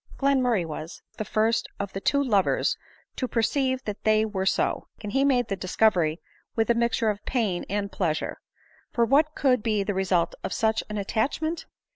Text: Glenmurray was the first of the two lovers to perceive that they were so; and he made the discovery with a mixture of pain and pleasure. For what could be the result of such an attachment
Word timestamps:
Glenmurray 0.17 0.65
was 0.65 1.03
the 1.19 1.23
first 1.25 1.67
of 1.79 1.93
the 1.93 2.01
two 2.01 2.23
lovers 2.23 2.75
to 3.17 3.27
perceive 3.27 3.83
that 3.83 4.03
they 4.03 4.25
were 4.25 4.47
so; 4.47 4.87
and 5.03 5.11
he 5.11 5.23
made 5.23 5.47
the 5.47 5.55
discovery 5.55 6.19
with 6.55 6.71
a 6.71 6.73
mixture 6.73 7.11
of 7.11 7.23
pain 7.23 7.65
and 7.69 7.91
pleasure. 7.91 8.41
For 8.91 9.05
what 9.05 9.35
could 9.35 9.61
be 9.61 9.83
the 9.83 9.93
result 9.93 10.33
of 10.43 10.53
such 10.53 10.83
an 10.89 10.97
attachment 10.97 11.67